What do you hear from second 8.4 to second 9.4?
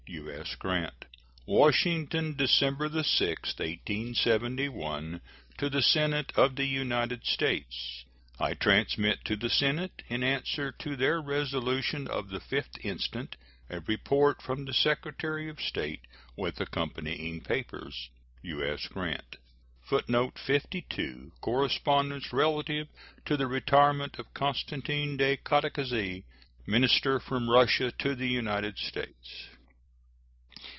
transmit to